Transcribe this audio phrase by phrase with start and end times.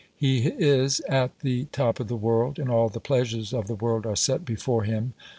[0.15, 4.07] He is at the top of the world, and all the pleasures of the world
[4.07, 5.13] are set before him.